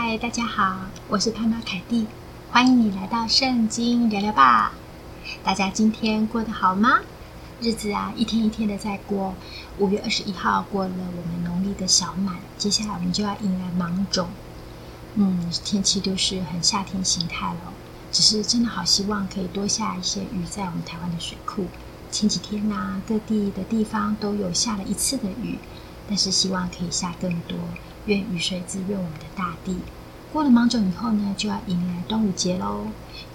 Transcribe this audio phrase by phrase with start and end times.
[0.00, 0.76] 嗨，大家好，
[1.08, 2.06] 我是潘妈凯蒂，
[2.52, 4.70] 欢迎你来到圣经聊聊吧。
[5.42, 7.00] 大家今天过得好吗？
[7.60, 9.34] 日子啊，一天一天的在过。
[9.76, 14.28] 五月二十一号过了我们农历的小满，接下来我们就要迎来芒种。
[15.16, 17.72] 嗯，天气都是很夏天形态了，
[18.12, 21.66] 只是真的好希望可以多下一些雨在我们台湾的水库。
[22.12, 25.58] 前几天呐、各地的地方都有下了一次的雨，
[26.08, 27.58] 但是希望可以下更多，
[28.06, 29.76] 愿雨水滋润我们的大地。
[30.32, 32.86] 过了芒种以后呢，就要迎来端午节喽。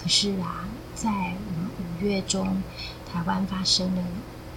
[0.01, 2.61] 可是啊，在我们五月中，
[3.11, 4.03] 台湾发生了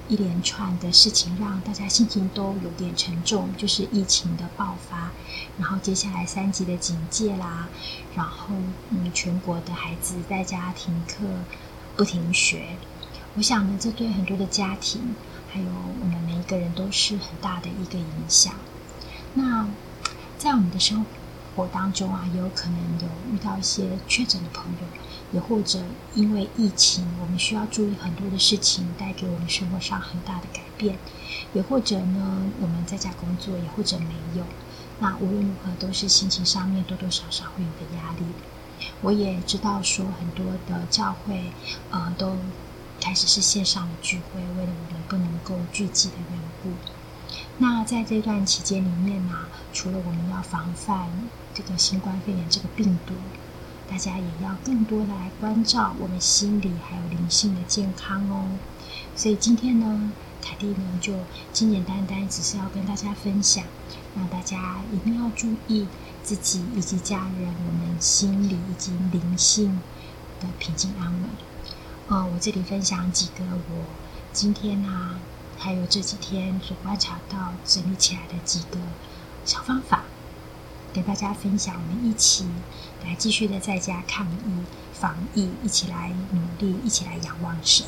[0.08, 5.10] 一连串的事情，让大家心情都有点沉重，就是疫情的爆发，
[5.58, 7.68] 然后接下来三级的警戒啦，
[8.14, 8.54] 然后
[8.90, 11.24] 嗯，全国的孩子在家停课
[11.96, 12.76] 不停学。
[13.34, 15.14] 我想呢，这对很多的家庭，
[15.50, 15.66] 还有
[16.00, 18.52] 我们每一个人都是很大的一个影响。
[19.34, 19.66] 那
[20.38, 21.06] 在我们的生活。
[21.72, 24.86] 当中啊，也有可能有遇到一些确诊的朋友，
[25.32, 25.82] 也或者
[26.14, 30.98] 因为疫情，我们需要注意很多的事情，带给我们生活上很大的改变。
[31.54, 34.44] 也或者呢，我们在家工作，也或者没有。
[34.98, 38.26] 那无论如何，都是心情上面多多少少会有的压力。
[39.00, 41.50] 我也知道说，很多的教会，
[41.90, 42.36] 呃，都
[43.00, 46.68] 开始是线上的聚会，为了我们不能够聚集的缘故。
[47.58, 49.34] 那在这段期间里面呢、
[49.72, 51.08] 除了我们要防范
[51.54, 53.14] 这个新冠肺炎这个病毒，
[53.88, 58.50] 大家也要更多的来关照我们心理还有灵性的健康哦。
[59.14, 61.14] 所以今天呢，凯蒂呢就
[61.54, 63.64] 简简单单只是要跟大家分享，
[64.14, 65.86] 让大家一定要注意
[66.22, 69.80] 自己以及家人，我们心理以及灵性
[70.40, 71.22] 的平静安稳。
[72.08, 73.84] 呃，我这里分享几个我
[74.34, 75.18] 今天呢、啊。
[75.58, 78.78] 还有这几天所观察到、整理起来的几个
[79.44, 80.04] 小方法，
[80.92, 81.74] 跟大家分享。
[81.74, 82.44] 我们一起
[83.04, 87.86] 来继续的在家抗疫防疫，一起来努力，一起来仰望神。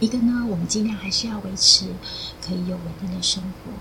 [0.00, 1.94] 一个呢，我们尽量还是要维持
[2.42, 3.72] 可以有稳定的生活。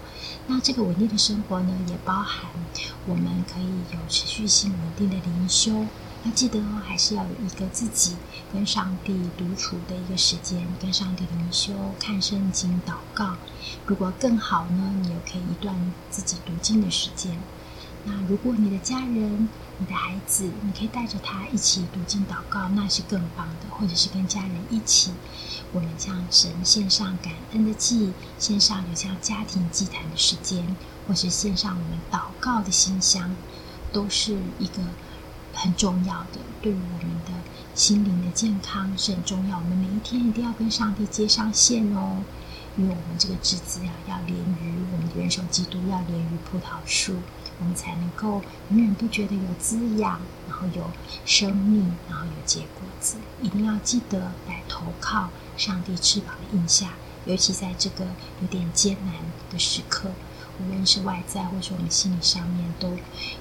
[0.48, 2.52] 那这个稳定的生活呢，也包含
[3.06, 5.86] 我们可以有持续性稳定的灵修。
[6.26, 8.18] 要记得哦，还是要有一个自己
[8.52, 13.38] 跟上帝独处的一个时间，跟上帝灵修、看圣经、祷告。
[13.86, 17.40] 如果更好呢，你也可以一段自己读经的时间。
[18.04, 19.48] 那如果你的家人、
[19.78, 23.74] 你的孩子，你可以带着他一起读经祷告，那是更棒的。
[23.78, 25.14] 或者是跟家人一起，
[25.72, 30.76] 我们向神献上感恩的祭，献上有像家庭祭坛的时间，
[31.08, 33.34] 或是献上我们祷告的馨香，
[33.94, 34.84] 都是一个。
[35.62, 37.34] 很重要的，对于我们的
[37.76, 39.58] 心灵的健康是很重要。
[39.58, 42.24] 我们每一天一定要跟上帝接上线哦，
[42.78, 47.18] 因为我们这个枝子啊，要连于我们的元首基督，要连于葡萄树，
[47.60, 50.90] 我们才能够永远不觉得有滋养，然后有
[51.26, 53.18] 生命，然后有结果子。
[53.42, 56.94] 一定要记得来投靠上帝翅膀的荫下，
[57.26, 58.06] 尤其在这个
[58.42, 59.14] 有点艰难
[59.52, 60.10] 的时刻。
[60.62, 62.90] 无论是外在，或是我们心理上面，都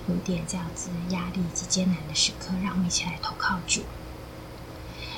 [0.08, 3.82] 有点这样子压力以及艰难的时刻，让我们一起来投靠主。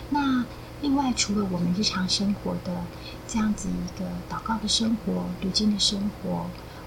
[0.08, 0.44] 那
[0.80, 2.84] 另外，除了我们日常生活的
[3.28, 6.46] 这样子一个祷告的生活、读经的生活，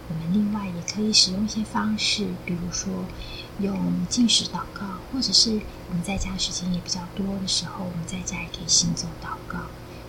[0.09, 2.91] 我们另外也可以使用一些方式，比如说
[3.59, 4.81] 用禁食祷告，
[5.13, 9.59] 或者是我们在家时间也比较多的时候，我们在家也可以行走祷告。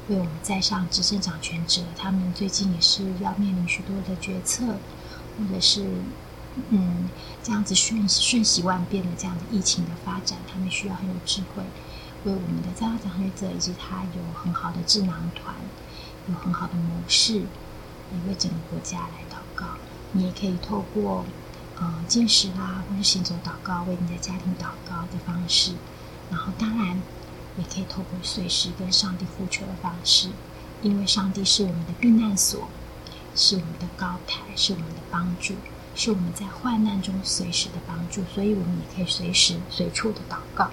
[0.08, 4.76] 为我们在上执政掌权者，他们最近也是要面临许多的决策，
[5.38, 5.86] 或者是
[6.68, 7.08] 嗯
[7.42, 11.62] 这样子瞬瞬息万变的这样的疫情的发展，他们需要很有智慧，
[12.24, 15.54] 为我们的在上掌权者以及他有很好的智囊团，
[16.28, 19.64] 有很好的模式，也为整个国家来祷告。
[20.12, 21.24] 你也可以透过
[21.78, 25.72] 呃禁食啦，或者行走祷告，为你的家庭祷告的方式，
[26.30, 27.00] 然后当然。
[27.56, 30.28] 也可以透过随时跟上帝呼求的方式，
[30.82, 32.68] 因为上帝是我们的避难所，
[33.34, 35.54] 是我们的高台，是我们的帮助，
[35.94, 40.70] 是我们在患难中随时的帮助，所以我们也可以随时随处的祷告。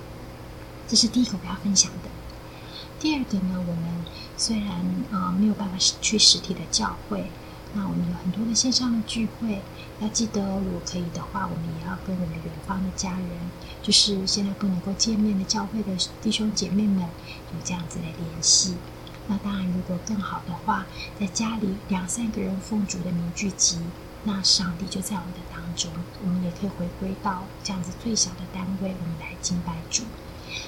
[0.88, 2.10] 这是第一个我要分享的。
[3.00, 4.06] 第二个呢，我们
[4.38, 7.30] 虽然呃没有办法去实体的教会。
[7.74, 9.62] 那我们有很多的线上的聚会，
[10.00, 13.30] 要记得，如果可以的话，我们也要跟我们远方的家人，
[13.82, 18.76] 就是现在不能够见面的教会的弟兄姐妹们，有这样子的联系。
[19.28, 20.86] 那当然，如果更好的话，
[21.18, 23.78] 在家里两三个人奉主的名聚集，
[24.26, 25.90] 那上帝就在我们的当中，
[26.24, 30.04] 我们也可以回归到这样子最小的单位，我们来敬拜主。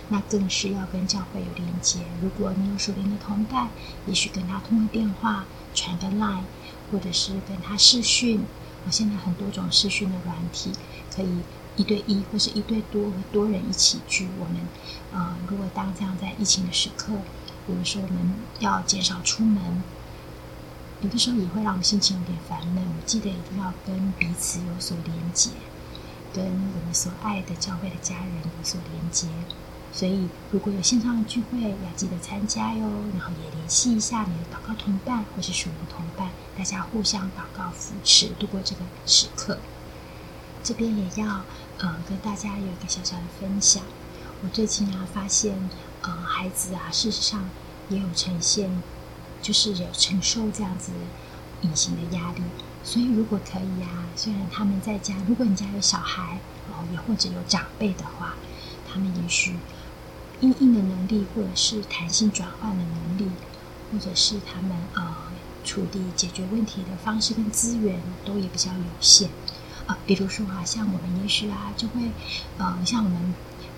[0.07, 2.00] 那更是要跟教会有连接。
[2.21, 3.67] 如果你有属灵的同伴，
[4.07, 6.44] 也许跟他通个电话，传个 line。
[6.93, 8.39] 或者是跟他视讯，
[8.85, 10.71] 我现在很多种视讯的软体，
[11.13, 11.27] 可以
[11.75, 14.27] 一对一或是一对多多人一起聚。
[14.39, 14.61] 我们
[15.11, 17.13] 呃，如果当这样在疫情的时刻，
[17.65, 19.81] 比如说我们要减少出门，
[21.01, 22.83] 有的时候也会让我们心情有点烦闷。
[22.83, 25.49] 我记得一定要跟彼此有所连结，
[26.31, 29.27] 跟我们所爱的教会的家人有所连结。
[29.91, 32.81] 所以，如果有线上的聚会，要记得参加哟。
[33.13, 39.59] 然后也联系一下你的祷告同伴或是属灵同伴，大家互相祷告扶持，度过这个时刻。
[40.63, 41.44] 这边也要
[41.79, 43.83] 呃跟大家有一个小小的分享。
[44.44, 45.69] 我最近啊发现，
[46.01, 47.50] 呃孩子啊事实上
[47.89, 48.81] 也有呈现，
[49.41, 50.91] 就是有承受这样子
[51.61, 52.41] 隐形的压力。
[52.83, 56.39] 所以如果可以啊，虽然他们在家，如果你家有小孩
[56.69, 58.35] 哦，也或者有长辈的话，
[58.91, 59.55] 他们也许。
[60.41, 63.31] 因应的能力，或者是弹性转换的能力，
[63.89, 65.15] 或者是他们呃
[65.63, 69.30] 处理解决问题的方式跟资源，都也比较有限
[69.88, 69.98] 啊。
[70.06, 72.01] 比如说啊，像我们也许啊，就会
[72.57, 73.33] 呃，像我们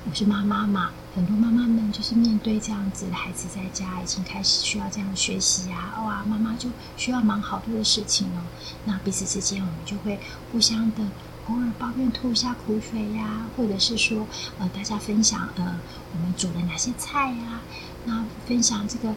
[0.10, 8.42] 我是妈妈嘛，很多妈妈们就是面对这样子的孩子在家已经开始需要这样学习啊，哇，妈妈就需要忙好多的事情哦。
[8.86, 10.20] 那彼此之间，我们就会
[10.52, 11.04] 互相的。
[11.48, 14.26] 偶尔抱怨吐一下苦水呀，或者是说，
[14.58, 15.80] 呃，大家分享，呃，
[16.12, 17.62] 我们煮了哪些菜呀？
[18.06, 19.14] 那分享这个，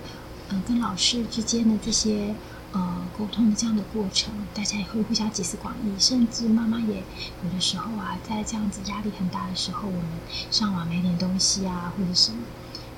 [0.51, 2.35] 呃，跟老师之间的这些，
[2.73, 7.03] 呃，沟通的这样的过程，大家也会互相集思广益，甚至妈妈也
[7.45, 10.11] 有的时候啊，在这样子压力很大的时候，我们
[10.51, 12.39] 上网买点东西啊，或者什么。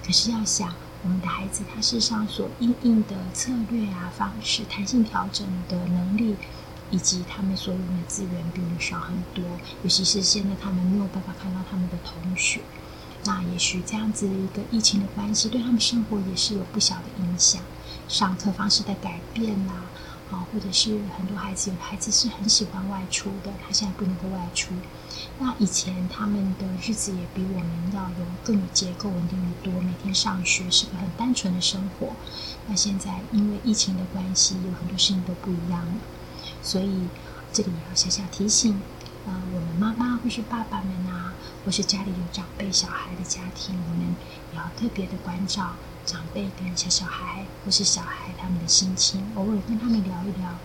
[0.05, 6.37] 可是要想，我们的孩子他事实上所应应的策略啊、方式、弹性调整的能力。
[6.93, 9.45] 以及他们所用的资源比我们少很多，
[9.85, 12.63] 尤其是现在他们没有办法看到他们的同学，
[13.27, 17.63] 那也许这样子的一个疫情的关系，对他们生活也是有不小的影响。
[18.11, 19.75] 上课方式的改变啦，
[20.33, 24.75] 啊，或者是很多孩子，有的孩子是很喜欢外出的，他现在不能够外出。
[25.39, 32.09] 那以前他们的日子也比我们要有更有结构、稳定的多，每天上学是个很单纯的生活。
[32.67, 35.93] 那现在因为疫情的关系，有很多事情都不一样了。
[36.65, 37.07] 所以，
[37.53, 38.81] 这里也要小小提醒，
[39.25, 41.33] 呃，我们妈妈或是爸爸们啊，
[41.65, 44.17] 或是家里有长辈小孩的家庭，我们
[44.53, 45.75] 也要特别的关照
[46.11, 50.59] 长辈跟小小孩或是小孩他们的心情，偶尔跟他们聊一聊，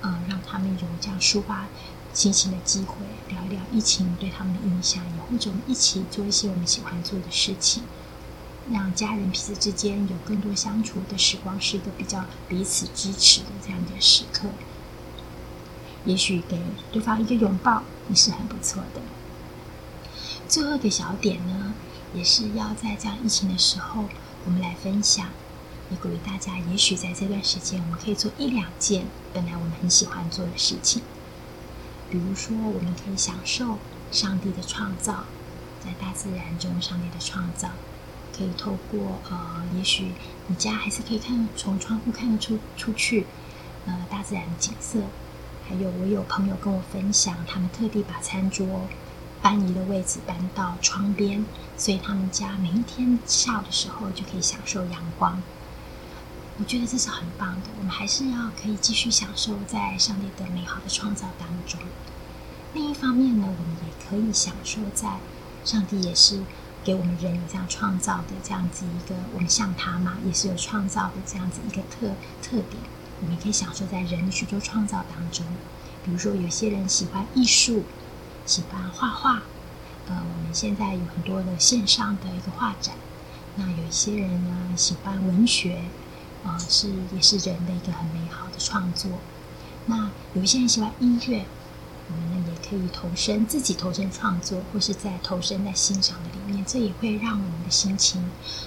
[0.00, 1.66] 呃，让他们有这样抒发
[2.12, 2.96] 心情的机会，
[3.28, 7.84] 聊一聊疫情对他们的影响，也或者我们一起做一些我们喜欢做的事情，
[8.72, 14.48] 让家人彼此之间有更多相处的时光，是一个比较彼此支持的这样的时刻。
[16.04, 16.58] 也许给
[16.90, 19.00] 对方一个拥抱也是很不错的。
[20.48, 21.74] 最后一个小点呢，
[22.12, 24.06] 也是要在这样疫情的时候，
[24.44, 25.26] 我们来分享，
[25.90, 26.58] 也鼓励大家。
[26.58, 29.04] 也许在这段时间，我们可以做一两件
[29.34, 31.02] 本来我们很喜欢做的事情。
[32.08, 33.78] 比如说，我们可以享受
[34.10, 35.24] 上帝的创造，
[35.84, 37.68] 在大自然中上帝的创造，
[38.36, 40.12] 可以透过呃，也许
[40.46, 43.26] 你家还是可以看从窗户看得出出去，
[43.86, 45.00] 呃，大自然的景色。
[45.68, 48.88] 还有，我有朋友跟我分享，他们特地把餐桌
[49.42, 51.44] 搬移的位置搬到窗边，
[51.76, 55.42] 所以他们家每一天下午的时候就可以享受阳光。
[56.58, 57.68] 我觉得这是很棒的。
[57.78, 61.80] 我们还是要可以继续享受在上帝的美好的创造当中。
[62.74, 65.18] 另一方面呢，我们也可以享受在
[65.64, 66.42] 上帝也是
[66.84, 72.82] 给我们人这样创造的这样子一个，我们像他嘛，也是有创造的这样子一个特特点。
[73.22, 75.44] 我们可以享受在人的许多创造当中，
[76.04, 77.84] 比如说有些人喜欢艺术，
[78.46, 79.42] 喜欢画画，
[80.08, 82.94] 呃，我们现在有很多的线上的一个画展。
[83.56, 85.82] 那有一些人呢喜欢文学，
[86.44, 89.10] 呃，是也是人的一个很美好的创作。
[89.86, 91.44] 那有一些人喜欢音乐，
[92.08, 98.24] 我们呢也可以投身自己投身创作，或是在投身在欣赏的里面，这也会让我们的心情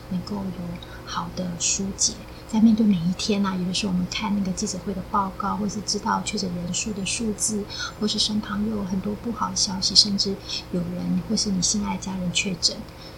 [0.10, 2.14] 能够有好的疏解。
[2.54, 7.66] 在面对每一天呐、有的时候我们看那个记者会的报告，或是知道确诊人数的数字，
[8.00, 10.36] 或是身旁又有很多不好的消息，甚至
[10.72, 12.78] 有人或是你心爱的家人确诊，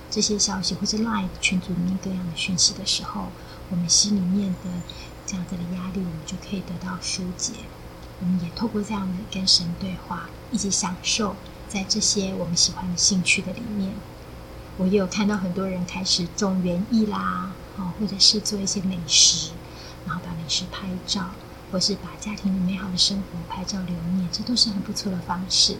[0.10, 3.26] 这些消息或是 LINE 群组里面各样的讯息的时候，
[3.70, 4.70] 我们心里面的
[5.28, 7.52] 这样子的压力，我们就可以得到疏解。
[8.22, 11.36] 我们也透过这样的跟神对话，一起享受
[11.68, 13.92] 在这些我们喜欢的兴趣的里面。
[14.78, 17.52] 我也有看到很多人开始种园艺啦。
[17.78, 19.52] 哦，或者是做一些美食，
[20.06, 21.32] 然后把美食拍照，
[21.72, 25.78] 或是把家庭的美好的生活拍照留念，这都是很不错的方式。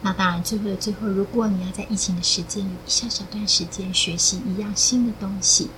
[0.00, 5.70] 那当然，最后的最后，如果你要在疫情的时间有一小小段时间学习一样新的东西，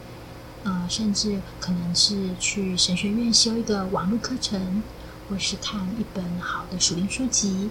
[0.62, 4.82] 呃，甚至可能是去神学院修一个网络课程，
[5.28, 7.70] 或是看一本好的属灵书籍，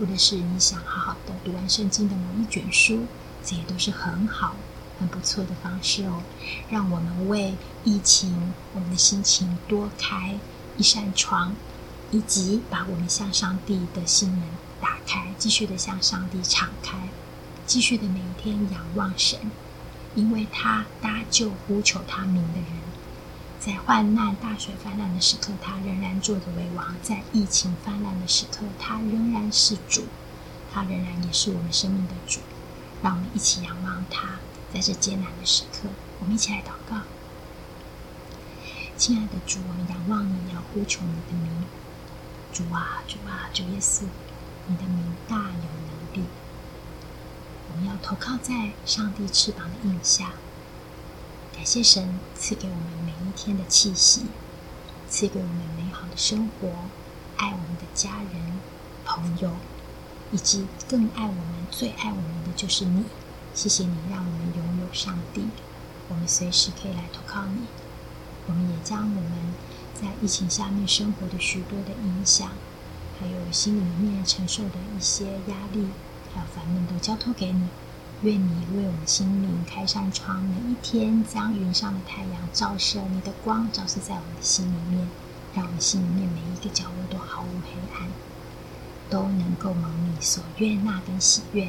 [0.00, 3.06] 或者是你想好好的读完圣经的某一卷书，
[3.44, 4.56] 这些都是很好、
[4.98, 6.22] 很不错的方式哦。
[6.70, 10.38] 让我们为疫情，我们的心情多开
[10.76, 11.54] 一扇窗，
[12.10, 14.42] 以及把我们向上帝的心门
[14.80, 16.96] 打开，继续的向上帝敞开，
[17.66, 19.38] 继续的每一天仰望神，
[20.14, 22.68] 因为他搭救呼求他名的人。
[23.60, 30.04] 在患难、大水泛滥的时刻，他仍然坐着为王；在疫情泛滥的时刻，他仍然是主，
[30.70, 32.40] 他仍然也是我们生命的主。
[33.02, 34.28] 让我们一起仰望他，
[34.74, 35.88] 在这艰难的时刻，
[36.18, 37.02] 我们一起来祷告。
[38.96, 41.64] 亲爱的主，我们仰望你，要呼求你的名。
[42.52, 44.02] 主啊，主啊，主耶稣，
[44.66, 46.26] 你的名大有能力。
[47.70, 50.32] 我们要投靠在上帝翅膀的印下。
[51.54, 54.26] 感谢神赐给我们每一天的气息，
[55.08, 56.68] 赐给我们美好的生活，
[57.36, 58.58] 爱我们的家人、
[59.04, 59.52] 朋友，
[60.32, 63.04] 以及更爱我们、最爱我们的就是你。
[63.54, 65.46] 谢谢你让我们拥有上帝，
[66.08, 67.60] 我们随时可以来投靠你。
[68.48, 69.30] 我们也将我们
[69.94, 72.50] 在疫情下面生活的许多的影响，
[73.18, 75.86] 还有心里面承受的一些压力，
[76.34, 77.68] 还有烦闷，都交托给你。
[78.22, 85.06] 愿你为我们心灵开扇窗，每一天将云上的太阳照射，你的光照射在我们的心里面，
[85.54, 88.08] 让我们心里面每一个角落都毫无黑暗，
[89.08, 91.68] 都能够蒙你所悦纳跟喜悦。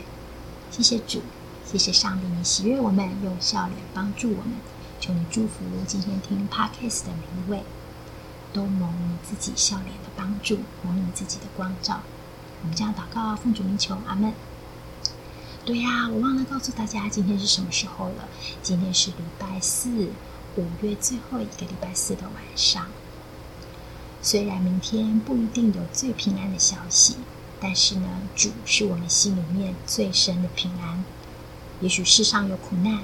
[0.72, 1.22] 谢谢主，
[1.66, 4.54] 谢谢上帝，你喜悦我们，用笑脸帮助我们。
[5.02, 7.64] 求你祝福今天听 Podcast 的每一位，
[8.54, 12.02] 都蒙你自己笑脸的帮助，蒙你自己的光照。
[12.62, 14.32] 我们这样祷告奉主名求，阿门。
[15.66, 18.30] 对呀，我忘了告诉大家今天是什么时候了。
[18.62, 20.12] 今天是礼拜四，
[20.56, 22.86] 五月最后一个礼拜四的晚上。
[24.22, 27.18] 虽然明天不一定有最平安的消息，
[27.60, 31.04] 但是呢，主是我们心里面最深的平安。
[31.82, 33.00] 也许世上有苦难，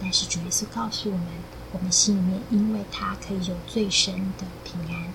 [0.00, 1.26] 但是主耶稣告诉我们，
[1.72, 5.12] 我们心里面因为他可以有最深的平安。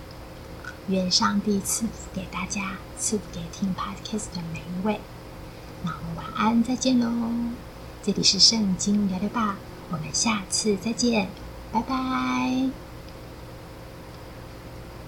[0.88, 5.00] 愿上帝赐福给大家，赐福给听 Podcast 的每一位。
[5.83, 7.09] 那我们晚安，再见喽！
[8.03, 9.55] 这里是圣经聊聊吧，
[9.89, 11.27] 我们下次再见，
[11.71, 12.85] 拜拜。